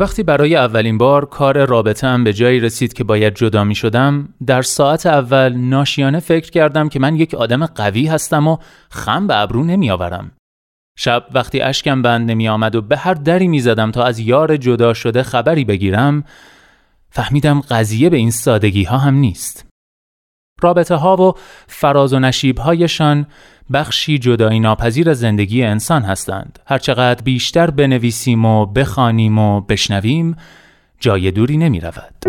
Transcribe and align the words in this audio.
وقتی 0.00 0.22
برای 0.22 0.56
اولین 0.56 0.98
بار 0.98 1.24
کار 1.24 1.66
رابطه 1.66 2.18
به 2.18 2.32
جایی 2.32 2.60
رسید 2.60 2.92
که 2.92 3.04
باید 3.04 3.34
جدا 3.34 3.64
می 3.64 3.74
شدم 3.74 4.28
در 4.46 4.62
ساعت 4.62 5.06
اول 5.06 5.52
ناشیانه 5.56 6.20
فکر 6.20 6.50
کردم 6.50 6.88
که 6.88 7.00
من 7.00 7.16
یک 7.16 7.34
آدم 7.34 7.66
قوی 7.66 8.06
هستم 8.06 8.48
و 8.48 8.56
خم 8.90 9.26
به 9.26 9.36
ابرو 9.36 9.64
نمی 9.64 9.90
آورم. 9.90 10.30
شب 10.98 11.26
وقتی 11.34 11.60
اشکم 11.60 12.02
بند 12.02 12.30
نمی 12.30 12.48
آمد 12.48 12.74
و 12.74 12.82
به 12.82 12.96
هر 12.96 13.14
دری 13.14 13.48
می 13.48 13.60
زدم 13.60 13.90
تا 13.90 14.04
از 14.04 14.18
یار 14.18 14.56
جدا 14.56 14.94
شده 14.94 15.22
خبری 15.22 15.64
بگیرم 15.64 16.24
فهمیدم 17.10 17.60
قضیه 17.60 18.10
به 18.10 18.16
این 18.16 18.30
سادگی 18.30 18.84
ها 18.84 18.98
هم 18.98 19.14
نیست. 19.14 19.67
رابطه 20.60 20.94
ها 20.94 21.16
و 21.16 21.34
فراز 21.66 22.12
و 22.12 22.18
نشیب 22.18 22.58
هایشان 22.58 23.26
بخشی 23.72 24.18
جدایی 24.18 24.60
ناپذیر 24.60 25.14
زندگی 25.14 25.62
انسان 25.62 26.02
هستند. 26.02 26.58
هرچقدر 26.66 27.22
بیشتر 27.22 27.70
بنویسیم 27.70 28.44
و 28.44 28.66
بخوانیم 28.66 29.38
و 29.38 29.60
بشنویم 29.60 30.36
جای 31.00 31.30
دوری 31.30 31.56
نمی 31.56 31.80
رود. 31.80 32.24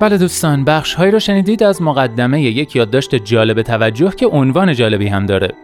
بله 0.00 0.18
دوستان 0.18 0.64
بخش 0.64 0.94
هایی 0.94 1.10
رو 1.10 1.18
شنیدید 1.18 1.62
از 1.62 1.82
مقدمه 1.82 2.42
یک 2.42 2.76
یادداشت 2.76 3.14
جالب 3.14 3.62
توجه 3.62 4.10
که 4.10 4.26
عنوان 4.26 4.74
جالبی 4.74 5.08
هم 5.08 5.26
داره. 5.26 5.54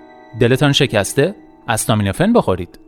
دلتان 0.41 0.73
شکسته؟ 0.73 1.35
استامینوفن 1.69 2.33
بخورید. 2.33 2.79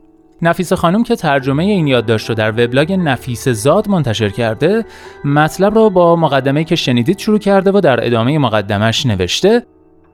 نفیس 0.43 0.73
خانم 0.73 1.03
که 1.03 1.17
ترجمه 1.17 1.63
این 1.63 1.87
یادداشت 1.87 2.29
رو 2.29 2.35
در 2.35 2.51
وبلاگ 2.51 2.93
نفیس 2.93 3.49
زاد 3.49 3.89
منتشر 3.89 4.29
کرده 4.29 4.85
مطلب 5.25 5.75
رو 5.75 5.91
با 5.91 6.17
مقدمه 6.17 6.65
که 6.65 6.77
شنیدید 6.77 7.19
شروع 7.19 7.39
کرده 7.39 7.73
و 7.73 7.81
در 7.81 8.07
ادامه 8.07 8.39
مقدمه‌ش 8.39 9.07
نوشته. 9.07 9.63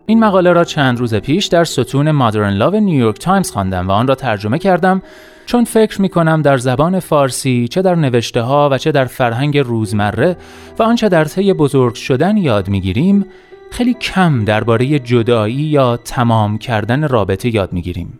این 0.07 0.21
مقاله 0.21 0.53
را 0.53 0.65
چند 0.65 0.99
روز 0.99 1.15
پیش 1.15 1.47
در 1.47 1.65
ستون 1.65 2.11
Modern 2.11 2.53
Love 2.53 2.75
نیویورک 2.75 3.19
تایمز 3.19 3.51
خواندم 3.51 3.89
و 3.89 3.93
آن 3.93 4.07
را 4.07 4.15
ترجمه 4.15 4.59
کردم 4.59 5.03
چون 5.47 5.65
فکر 5.65 6.03
می 6.03 6.09
کنم 6.09 6.43
در 6.43 6.57
زبان 6.57 7.01
فارسی 7.01 7.69
چه 7.69 7.83
در 7.83 7.95
نوشته 7.95 8.43
ها 8.43 8.69
و 8.73 8.79
چه 8.79 8.93
در 8.93 9.05
فرهنگ 9.05 9.59
روزمره 9.59 10.37
و 10.79 10.83
آنچه 10.83 11.09
در 11.09 11.25
طی 11.25 11.53
بزرگ 11.53 11.95
شدن 11.95 12.37
یاد 12.37 12.69
می 12.69 12.81
گیریم 12.81 13.27
خیلی 13.71 13.95
کم 13.95 14.45
درباره 14.45 14.99
جدایی 14.99 15.55
یا 15.55 15.97
تمام 15.97 16.59
کردن 16.59 17.09
رابطه 17.09 17.55
یاد 17.55 17.73
می 17.73 17.83
گیریم. 17.83 18.19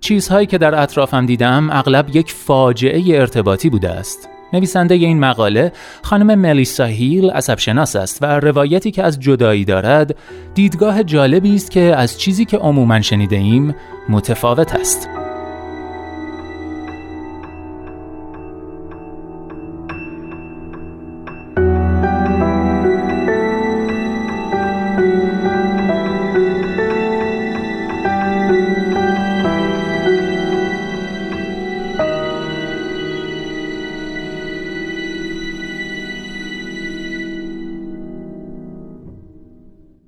چیزهایی 0.00 0.46
که 0.46 0.58
در 0.58 0.82
اطرافم 0.82 1.26
دیدم 1.26 1.68
اغلب 1.70 2.16
یک 2.16 2.32
فاجعه 2.32 3.18
ارتباطی 3.18 3.70
بوده 3.70 3.90
است. 3.90 4.28
نویسنده 4.52 4.94
این 4.94 5.20
مقاله 5.20 5.72
خانم 6.02 6.38
ملیسا 6.38 6.84
هیل 6.84 7.30
عصبشناس 7.30 7.96
است 7.96 8.22
و 8.22 8.26
روایتی 8.26 8.90
که 8.90 9.02
از 9.02 9.20
جدایی 9.20 9.64
دارد 9.64 10.16
دیدگاه 10.54 11.04
جالبی 11.04 11.54
است 11.54 11.70
که 11.70 11.80
از 11.80 12.20
چیزی 12.20 12.44
که 12.44 12.56
عموما 12.56 13.00
شنیده 13.00 13.36
ایم 13.36 13.74
متفاوت 14.08 14.74
است. 14.74 15.19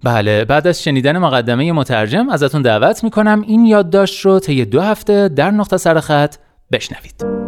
بله 0.05 0.45
بعد 0.45 0.67
از 0.67 0.83
شنیدن 0.83 1.19
مقدمه 1.19 1.73
مترجم 1.73 2.29
ازتون 2.29 2.63
دعوت 2.63 3.05
می‌کنم 3.05 3.43
این 3.47 3.67
یادداشت 3.67 4.21
رو 4.21 4.39
طی 4.39 4.65
دو 4.65 4.81
هفته 4.81 5.29
در 5.29 5.51
نقطه 5.51 5.77
سرخط 5.77 6.37
بشنوید 6.73 7.43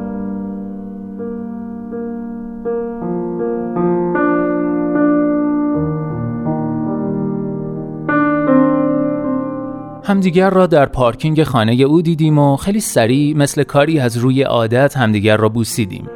همدیگر 10.04 10.50
را 10.50 10.66
در 10.66 10.86
پارکینگ 10.86 11.44
خانه 11.44 11.72
او 11.72 12.02
دیدیم 12.02 12.38
و 12.38 12.56
خیلی 12.56 12.80
سریع 12.80 13.36
مثل 13.36 13.62
کاری 13.62 14.00
از 14.00 14.16
روی 14.16 14.42
عادت 14.42 14.96
همدیگر 14.96 15.36
را 15.36 15.48
بوسیدیم. 15.48 16.08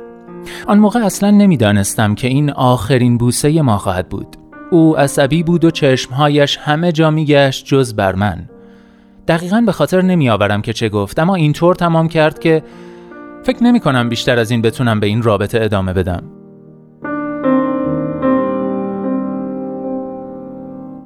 آن 0.66 0.78
موقع 0.78 1.04
اصلا 1.04 1.30
نمی‌دانستم 1.30 2.14
که 2.14 2.28
این 2.28 2.50
آخرین 2.50 3.18
بوسه 3.18 3.62
ما 3.62 3.78
خواهد 3.78 4.08
بود. 4.08 4.47
او 4.70 4.98
عصبی 4.98 5.42
بود 5.42 5.64
و 5.64 5.70
چشمهایش 5.70 6.56
همه 6.56 6.92
جا 6.92 7.10
میگشت 7.10 7.64
جز 7.66 7.94
بر 7.94 8.14
من. 8.14 8.48
دقیقا 9.28 9.62
به 9.66 9.72
خاطر 9.72 10.02
نمیآورم 10.02 10.62
که 10.62 10.72
چه 10.72 10.88
گفت 10.88 11.18
اما 11.18 11.34
اینطور 11.34 11.74
تمام 11.74 12.08
کرد 12.08 12.38
که 12.38 12.62
فکر 13.42 13.62
نمی 13.62 13.80
کنم 13.80 14.08
بیشتر 14.08 14.38
از 14.38 14.50
این 14.50 14.62
بتونم 14.62 15.00
به 15.00 15.06
این 15.06 15.22
رابطه 15.22 15.60
ادامه 15.62 15.92
بدم. 15.92 16.22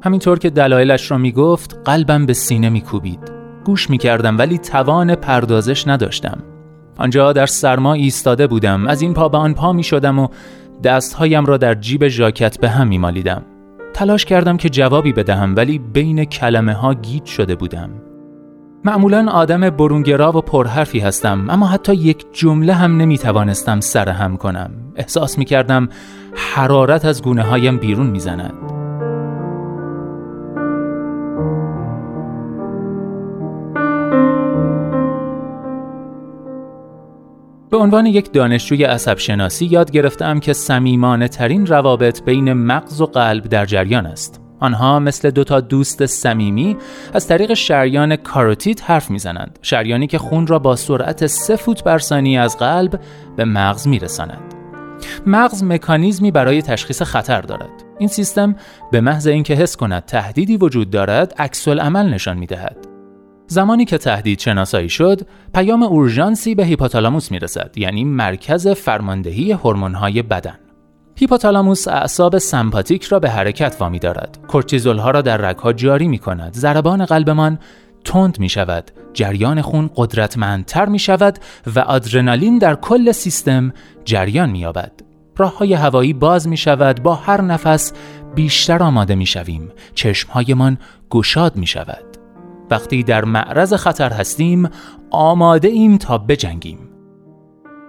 همینطور 0.05 0.39
که 0.39 0.51
دلایلش 0.51 1.11
را 1.11 1.19
می 1.19 1.33
گفت 1.33 1.81
قلبم 1.85 2.27
به 2.27 2.33
سینه 2.33 2.69
می 2.69 2.81
کوبید 2.81 3.33
گوش 3.65 3.91
می 3.91 3.99
کردم 3.99 4.39
ولی 4.39 4.59
توان 4.59 5.15
پردازش 5.15 5.89
نداشتم. 5.89 6.39
آنجا 6.99 7.33
در 7.33 7.47
سرما 7.47 7.95
ایستاده 7.95 8.47
بودم 8.47 8.87
از 8.87 9.03
این 9.03 9.15
پا 9.15 9.29
به 9.29 9.39
آن 9.39 9.55
پا 9.55 9.73
می 9.73 9.83
شدم 9.83 10.19
و 10.19 10.29
دستهایم 10.85 11.47
را 11.47 11.57
در 11.57 11.75
جیب 11.75 12.09
ژاکت 12.09 12.61
به 12.61 12.69
هم 12.69 12.89
می 12.89 12.99
مالیدم 12.99 13.43
تلاش 14.03 14.25
کردم 14.25 14.57
که 14.57 14.69
جوابی 14.69 15.13
بدهم 15.13 15.57
ولی 15.57 15.79
بین 15.79 16.25
کلمه 16.25 16.75
ها 16.75 16.95
گیج 16.95 17.25
شده 17.25 17.55
بودم. 17.55 17.91
معمولا 18.85 19.31
آدم 19.31 19.71
برونگرا 19.71 20.39
و 20.39 20.41
پرحرفی 20.41 20.99
هستم 20.99 21.51
اما 21.51 21.67
حتی 21.67 21.95
یک 21.95 22.25
جمله 22.33 22.75
هم 22.75 22.97
نمی 22.97 23.19
توانستم 23.19 23.81
سرهم 23.81 24.37
کنم. 24.37 24.71
احساس 24.97 25.39
می 25.39 25.45
کردم 25.45 25.89
حرارت 26.35 27.05
از 27.05 27.23
گونه 27.23 27.43
هایم 27.43 27.77
بیرون 27.77 28.07
می 28.07 28.21
زند. 28.21 28.72
به 37.73 37.79
عنوان 37.79 38.07
یک 38.07 38.33
دانشجوی 38.33 38.85
عصب 38.85 39.19
شناسی 39.19 39.67
یاد 39.67 39.91
گرفتم 39.91 40.41
که 40.41 40.53
سمیمانه 40.53 41.29
ترین 41.29 41.67
روابط 41.67 42.23
بین 42.23 42.53
مغز 42.53 43.01
و 43.01 43.07
قلب 43.07 43.45
در 43.45 43.67
جریان 43.67 44.07
است. 44.07 44.41
آنها 44.61 44.99
مثل 44.99 45.31
دو 45.31 45.45
تا 45.45 45.61
دوست 45.61 46.07
صمیمی 46.07 46.77
از 47.15 47.29
طریق 47.29 47.55
شریان 47.55 48.17
کاروتید 48.17 48.81
حرف 48.81 49.11
می‌زنند. 49.11 49.59
شریانی 49.63 50.07
که 50.07 50.19
خون 50.19 50.47
را 50.47 50.59
با 50.59 50.77
سرعت 50.77 51.27
سه 51.27 51.57
فوت 51.57 51.85
بر 51.85 51.99
ثانیه 51.99 52.41
از 52.41 52.59
قلب 52.59 53.01
به 53.37 53.45
مغز 53.45 53.89
میرساند. 53.89 54.55
مغز 55.27 55.65
مکانیزمی 55.65 56.31
برای 56.31 56.63
تشخیص 56.63 57.03
خطر 57.03 57.41
دارد. 57.41 57.85
این 57.99 58.09
سیستم 58.09 58.57
به 58.91 59.01
محض 59.01 59.27
اینکه 59.27 59.55
حس 59.55 59.77
کند 59.77 60.05
تهدیدی 60.05 60.57
وجود 60.57 60.91
دارد، 60.91 61.35
عکس 61.39 61.69
عمل 61.69 62.15
نشان 62.15 62.39
می‌دهد. 62.39 62.92
زمانی 63.53 63.85
که 63.85 63.99
تهدید 63.99 64.39
شناسایی 64.39 64.89
شد، 64.89 65.21
پیام 65.55 65.83
اورژانسی 65.83 66.55
به 66.55 66.65
هیپوتالاموس 66.65 67.31
می‌رسد، 67.31 67.71
یعنی 67.77 68.05
مرکز 68.05 68.69
فرماندهی 68.69 69.53
هورمون‌های 69.53 70.23
بدن. 70.23 70.59
هیپوتالاموس 71.17 71.89
اعصاب 71.89 72.39
سمپاتیک 72.39 73.05
را 73.05 73.19
به 73.19 73.31
حرکت 73.31 73.77
وامی 73.81 73.99
دارد. 73.99 74.39
کورتیزول 74.49 74.99
ها 74.99 75.11
را 75.11 75.23
در 75.23 75.37
رگها 75.37 75.73
جاری 75.73 76.09
می 76.09 76.19
کند. 76.19 76.55
ضربان 76.55 77.05
قلبمان 77.05 77.59
تند 78.05 78.41
می 78.41 78.49
شود. 78.49 78.91
جریان 79.13 79.63
خون 79.63 79.91
قدرتمندتر 79.97 80.87
می 80.87 80.99
شود 80.99 81.39
و 81.77 81.81
آدرنالین 81.81 82.59
در 82.59 82.75
کل 82.75 83.13
سیستم 83.13 83.73
جریان 84.05 84.51
می 84.51 84.59
یابد. 84.59 84.93
راه 85.37 85.59
های 85.59 85.75
هوایی 85.75 86.13
باز 86.13 86.49
می 86.49 86.57
شود. 86.57 87.03
با 87.03 87.15
هر 87.15 87.41
نفس 87.41 87.93
بیشتر 88.35 88.83
آماده 88.83 89.15
می 89.15 89.27
شویم. 89.27 89.69
چشمهایمان 89.95 90.79
گشاد 91.11 91.57
می 91.57 91.67
شود. 91.67 92.12
وقتی 92.73 93.03
در 93.03 93.25
معرض 93.25 93.75
خطر 93.75 94.13
هستیم 94.13 94.69
آماده 95.11 95.69
ایم 95.69 95.97
تا 95.99 96.19
بجنگیم 96.19 96.79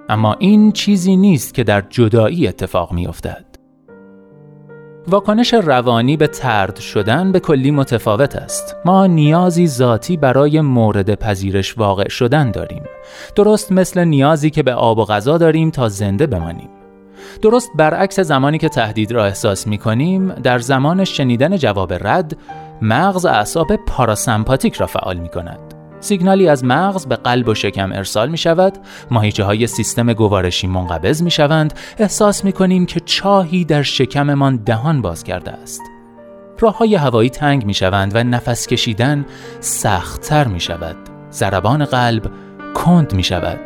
اما 0.09 0.35
این 0.39 0.71
چیزی 0.71 1.17
نیست 1.17 1.53
که 1.53 1.63
در 1.63 1.83
جدایی 1.89 2.47
اتفاق 2.47 2.91
می 2.91 3.07
افتد. 3.07 3.45
واکنش 5.07 5.53
روانی 5.53 6.17
به 6.17 6.27
ترد 6.27 6.79
شدن 6.79 7.31
به 7.31 7.39
کلی 7.39 7.71
متفاوت 7.71 8.35
است. 8.35 8.75
ما 8.85 9.07
نیازی 9.07 9.67
ذاتی 9.67 10.17
برای 10.17 10.61
مورد 10.61 11.15
پذیرش 11.15 11.77
واقع 11.77 12.09
شدن 12.09 12.51
داریم. 12.51 12.83
درست 13.35 13.71
مثل 13.71 14.03
نیازی 14.03 14.49
که 14.49 14.63
به 14.63 14.73
آب 14.73 14.97
و 14.97 15.05
غذا 15.05 15.37
داریم 15.37 15.69
تا 15.69 15.89
زنده 15.89 16.27
بمانیم. 16.27 16.69
درست 17.41 17.71
برعکس 17.75 18.19
زمانی 18.19 18.57
که 18.57 18.69
تهدید 18.69 19.11
را 19.11 19.25
احساس 19.25 19.67
می 19.67 19.77
کنیم، 19.77 20.29
در 20.33 20.59
زمان 20.59 21.03
شنیدن 21.03 21.57
جواب 21.57 21.93
رد، 21.93 22.37
مغز 22.81 23.25
اعصاب 23.25 23.75
پاراسمپاتیک 23.75 24.75
را 24.75 24.87
فعال 24.87 25.17
می 25.17 25.29
کند. 25.29 25.73
سیگنالی 25.99 26.47
از 26.47 26.63
مغز 26.63 27.05
به 27.05 27.15
قلب 27.15 27.47
و 27.47 27.53
شکم 27.53 27.91
ارسال 27.91 28.29
می 28.29 28.37
شود، 28.37 28.77
ماهیچه 29.11 29.43
های 29.43 29.67
سیستم 29.67 30.13
گوارشی 30.13 30.67
منقبض 30.67 31.21
می 31.21 31.31
شوند، 31.31 31.73
احساس 31.97 32.45
می 32.45 32.51
کنیم 32.51 32.85
که 32.85 32.99
چاهی 32.99 33.65
در 33.65 33.81
شکممان 33.81 34.55
دهان 34.55 35.01
باز 35.01 35.23
کرده 35.23 35.51
است. 35.51 35.81
راه 36.59 36.77
های 36.77 36.95
هوایی 36.95 37.29
تنگ 37.29 37.65
می 37.65 37.73
شوند 37.73 38.15
و 38.15 38.23
نفس 38.23 38.67
کشیدن 38.67 39.25
سختتر 39.59 40.47
می 40.47 40.59
شود. 40.59 40.95
ضربان 41.31 41.85
قلب 41.85 42.31
کند 42.73 43.13
می 43.13 43.23
شود. 43.23 43.59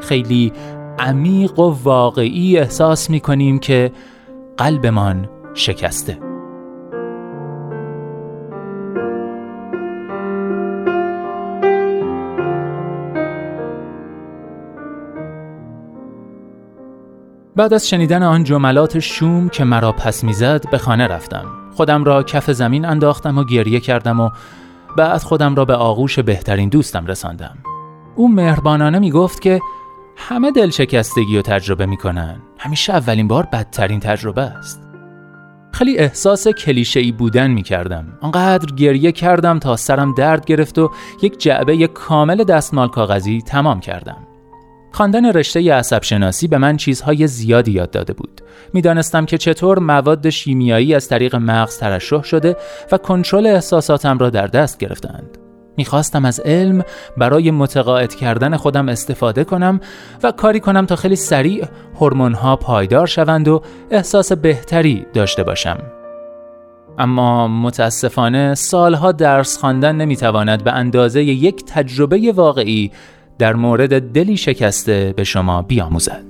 خیلی 0.00 0.52
عمیق 0.98 1.58
و 1.58 1.76
واقعی 1.82 2.58
احساس 2.58 3.10
می 3.10 3.20
کنیم 3.20 3.58
که 3.58 3.92
قلبمان 4.56 5.28
شکسته. 5.54 6.27
بعد 17.58 17.74
از 17.74 17.88
شنیدن 17.88 18.22
آن 18.22 18.44
جملات 18.44 18.98
شوم 18.98 19.48
که 19.48 19.64
مرا 19.64 19.92
پس 19.92 20.24
می‌زد 20.24 20.70
به 20.70 20.78
خانه 20.78 21.06
رفتم 21.06 21.44
خودم 21.74 22.04
را 22.04 22.22
کف 22.22 22.50
زمین 22.50 22.84
انداختم 22.84 23.38
و 23.38 23.44
گریه 23.44 23.80
کردم 23.80 24.20
و 24.20 24.30
بعد 24.96 25.22
خودم 25.22 25.54
را 25.54 25.64
به 25.64 25.74
آغوش 25.74 26.18
بهترین 26.18 26.68
دوستم 26.68 27.06
رساندم 27.06 27.58
او 28.16 28.32
مهربانانه 28.32 28.98
می 28.98 29.10
گفت 29.10 29.40
که 29.42 29.60
همه 30.16 30.50
دل 30.50 30.70
شکستگی 30.70 31.36
رو 31.36 31.42
تجربه 31.42 31.86
می‌کنن 31.86 32.36
همیشه 32.58 32.92
اولین 32.92 33.28
بار 33.28 33.48
بدترین 33.52 34.00
تجربه 34.00 34.42
است 34.42 34.82
خیلی 35.72 35.98
احساس 35.98 36.48
کلیشه 36.48 37.12
بودن 37.12 37.50
می 37.50 37.62
کردم. 37.62 38.18
آنقدر 38.20 38.74
گریه 38.74 39.12
کردم 39.12 39.58
تا 39.58 39.76
سرم 39.76 40.14
درد 40.14 40.44
گرفت 40.44 40.78
و 40.78 40.90
یک 41.22 41.38
جعبه 41.38 41.86
کامل 41.86 42.44
دستمال 42.44 42.88
کاغذی 42.88 43.42
تمام 43.42 43.80
کردم. 43.80 44.28
خواندن 44.92 45.32
رشته 45.32 45.74
عصب 45.74 46.02
شناسی 46.02 46.48
به 46.48 46.58
من 46.58 46.76
چیزهای 46.76 47.26
زیادی 47.26 47.72
یاد 47.72 47.90
داده 47.90 48.12
بود. 48.12 48.40
می‌دانستم 48.72 49.26
که 49.26 49.38
چطور 49.38 49.78
مواد 49.78 50.30
شیمیایی 50.30 50.94
از 50.94 51.08
طریق 51.08 51.36
مغز 51.36 51.78
ترشح 51.78 52.22
شده 52.22 52.56
و 52.92 52.98
کنترل 52.98 53.46
احساساتم 53.46 54.18
را 54.18 54.30
در 54.30 54.46
دست 54.46 54.78
گرفتند. 54.78 55.38
می‌خواستم 55.76 56.24
از 56.24 56.40
علم 56.40 56.82
برای 57.16 57.50
متقاعد 57.50 58.14
کردن 58.14 58.56
خودم 58.56 58.88
استفاده 58.88 59.44
کنم 59.44 59.80
و 60.22 60.32
کاری 60.32 60.60
کنم 60.60 60.86
تا 60.86 60.96
خیلی 60.96 61.16
سریع 61.16 61.64
هورمون‌ها 62.00 62.56
پایدار 62.56 63.06
شوند 63.06 63.48
و 63.48 63.62
احساس 63.90 64.32
بهتری 64.32 65.06
داشته 65.14 65.42
باشم. 65.42 65.78
اما 66.98 67.48
متاسفانه 67.48 68.54
سالها 68.54 69.12
درس 69.12 69.58
خواندن 69.58 69.96
نمی‌تواند 69.96 70.64
به 70.64 70.72
اندازه 70.72 71.22
یک 71.22 71.64
تجربه 71.66 72.32
واقعی 72.32 72.92
در 73.38 73.54
مورد 73.54 74.12
دلی 74.12 74.36
شکسته 74.36 75.14
به 75.16 75.24
شما 75.24 75.62
بیاموزد. 75.62 76.27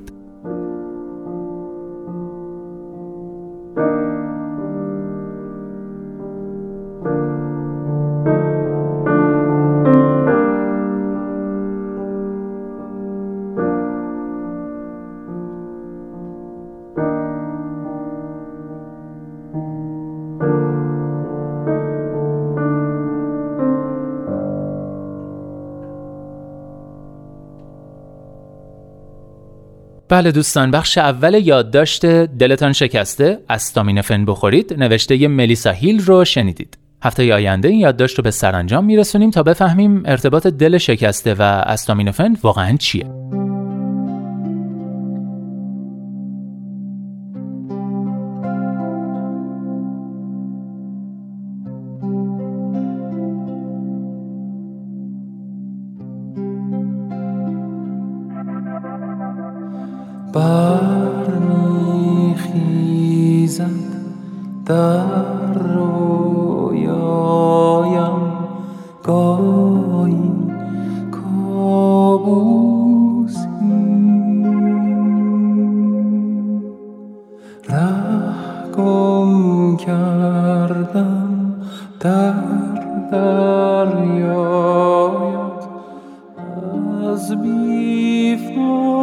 بله 30.08 30.32
دوستان 30.32 30.70
بخش 30.70 30.98
اول 30.98 31.34
یادداشت 31.34 32.06
دلتان 32.06 32.72
شکسته 32.72 33.38
استامینوفن 33.50 34.24
بخورید 34.24 34.74
نوشته 34.78 35.28
ملیسا 35.28 35.70
هیل 35.70 36.00
رو 36.04 36.24
شنیدید. 36.24 36.78
هفته 37.02 37.34
آینده 37.34 37.68
این 37.68 37.80
یادداشت 37.80 38.18
رو 38.18 38.24
به 38.24 38.30
سرانجام 38.30 38.84
میرسونیم 38.84 39.30
تا 39.30 39.42
بفهمیم 39.42 40.02
ارتباط 40.06 40.46
دل 40.46 40.78
شکسته 40.78 41.34
و 41.34 41.42
استامینوفن 41.42 42.36
واقعا 42.42 42.76
چیه. 42.76 43.06
برمیخیزد 60.38 62.28
در 64.66 65.52
رویایم. 65.52 66.98
گاهی 69.04 70.30
کابوسی 71.10 72.18
ره 77.68 77.88
گم 78.76 79.76
کردم 79.76 81.54
در 82.00 82.34
دریایت. 83.12 84.48
از 87.10 87.26
بیفانو 87.42 88.97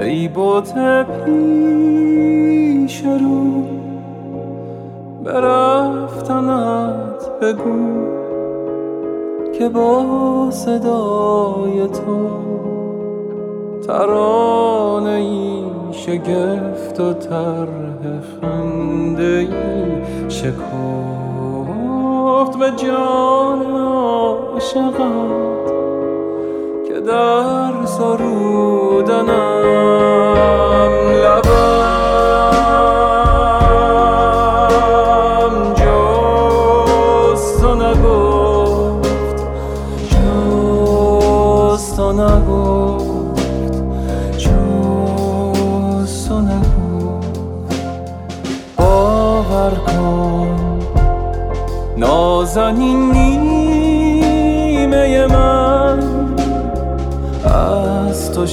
ای 0.00 0.28
بوت 0.28 0.74
پیش 1.24 3.02
رو 3.04 3.62
برفتنت 5.24 6.10
بگو 7.42 8.06
که 9.58 9.68
با 9.68 10.04
صدای 10.50 11.88
تو 11.88 12.28
ترانه 13.86 15.10
ای 15.10 15.64
شگفت 15.92 17.00
و 17.00 17.12
طرح 17.12 18.20
خنده 18.40 19.22
ای 19.22 19.48
شکفت 20.28 20.66
به 22.58 22.70
جان 22.76 23.62
عاشقت 23.76 24.96
که 25.00 25.65
در 27.06 27.72
سرودنم. 27.84 29.26
لبم 31.22 31.74
جست 35.74 37.64
و 37.64 37.74
نگفت 37.74 39.42
جست 40.10 41.98
و 41.98 42.12
نگفت 42.12 43.42
جست 44.38 46.30
و 46.30 46.40
نگفت. 46.40 47.80
باور 48.76 49.74
کن 49.86 50.48
نازنین 51.96 53.12
نیمه 53.12 53.55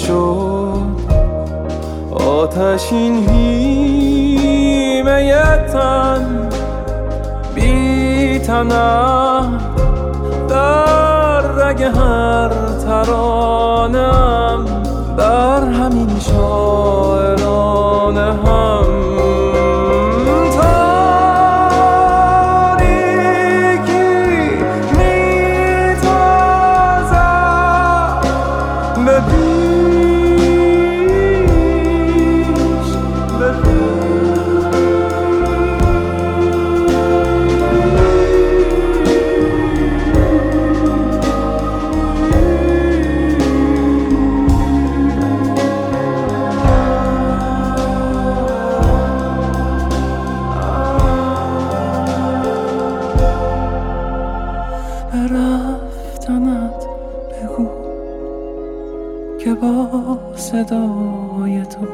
شد. 0.08 0.94
آتشین 2.12 3.30
هیمه 3.30 5.34
تن 5.74 6.50
بی 7.56 8.40
تنم 8.40 9.60
در 10.50 11.42
رگ 11.42 11.84
هر 11.84 12.50
ترانم 12.86 14.66
بر 15.18 15.64
همین 15.64 16.20
شاعران 16.20 18.18
هم 18.18 19.04
the 29.30 29.53
صدای 60.54 61.62
تو. 61.66 61.88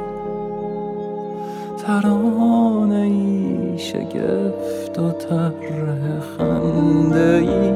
ترانه 1.85 2.95
ای 2.95 3.77
شگفت 3.77 4.99
و 4.99 5.11
طرح 5.11 6.19
خنده 6.19 7.35
ای 7.41 7.73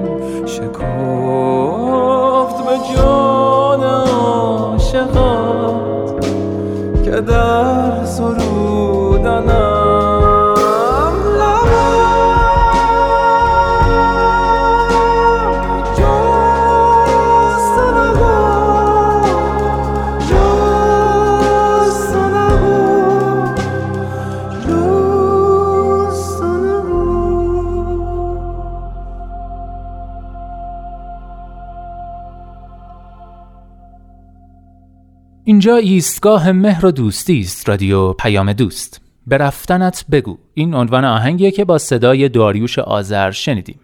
اینجا 35.53 35.75
ایستگاه 35.75 36.51
مهر 36.51 36.85
و 36.85 36.91
دوستی 36.91 37.39
است 37.39 37.69
رادیو 37.69 38.13
پیام 38.13 38.53
دوست. 38.53 39.01
به 39.27 39.37
رفتنت 39.37 40.05
بگو. 40.11 40.37
این 40.53 40.73
عنوان 40.73 41.05
آهنگیه 41.05 41.51
که 41.51 41.65
با 41.65 41.77
صدای 41.77 42.29
داریوش 42.29 42.79
آذر 42.79 43.31
شنیدیم. 43.31 43.79